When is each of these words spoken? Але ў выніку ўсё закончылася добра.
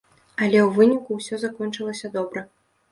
Але 0.45 0.59
ў 0.67 0.79
выніку 0.79 1.19
ўсё 1.21 1.41
закончылася 1.47 2.13
добра. 2.19 2.49